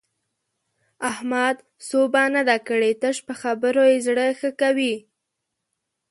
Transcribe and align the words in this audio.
احمد 1.11 1.57
سوبه 1.89 2.23
نه 2.35 2.41
ده 2.47 2.57
کړې؛ 2.67 2.91
تش 3.01 3.17
په 3.27 3.33
خبرو 3.41 3.83
يې 3.91 3.97
زړه 4.07 4.25
ښه 4.39 4.49
کوي. 4.61 4.95